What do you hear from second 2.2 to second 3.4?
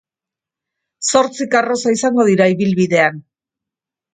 dira ibilbidean.